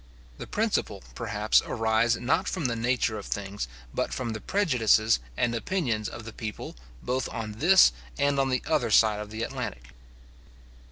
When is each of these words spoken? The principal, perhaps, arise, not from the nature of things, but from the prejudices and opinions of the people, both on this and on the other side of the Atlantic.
The 0.39 0.47
principal, 0.47 1.03
perhaps, 1.13 1.61
arise, 1.63 2.17
not 2.17 2.47
from 2.47 2.65
the 2.65 2.75
nature 2.75 3.19
of 3.19 3.27
things, 3.27 3.67
but 3.93 4.11
from 4.11 4.31
the 4.31 4.41
prejudices 4.41 5.19
and 5.37 5.53
opinions 5.53 6.09
of 6.09 6.25
the 6.25 6.33
people, 6.33 6.75
both 7.03 7.29
on 7.29 7.59
this 7.59 7.91
and 8.17 8.39
on 8.39 8.49
the 8.49 8.63
other 8.65 8.89
side 8.89 9.19
of 9.19 9.29
the 9.29 9.43
Atlantic. 9.43 9.89